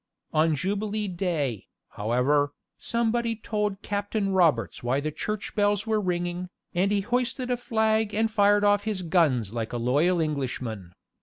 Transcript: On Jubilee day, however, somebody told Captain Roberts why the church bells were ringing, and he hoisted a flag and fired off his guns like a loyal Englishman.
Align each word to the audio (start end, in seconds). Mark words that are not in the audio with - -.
On 0.33 0.55
Jubilee 0.55 1.07
day, 1.07 1.67
however, 1.89 2.55
somebody 2.75 3.35
told 3.35 3.83
Captain 3.83 4.29
Roberts 4.31 4.81
why 4.81 4.99
the 4.99 5.11
church 5.11 5.53
bells 5.53 5.85
were 5.85 6.01
ringing, 6.01 6.49
and 6.73 6.91
he 6.91 7.01
hoisted 7.01 7.51
a 7.51 7.55
flag 7.57 8.11
and 8.11 8.31
fired 8.31 8.63
off 8.63 8.85
his 8.85 9.03
guns 9.03 9.53
like 9.53 9.73
a 9.73 9.77
loyal 9.77 10.19
Englishman. 10.19 10.93